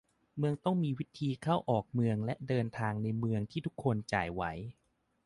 [0.37, 4.43] เมืองต้องมีวิธีเข้าออกเมืองและเดินทางในเมืองที่คนทุกคนจ่ายไหว